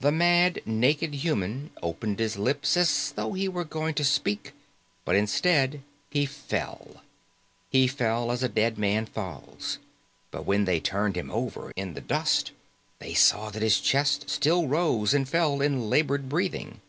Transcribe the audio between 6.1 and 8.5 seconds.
he fell. He fell, as a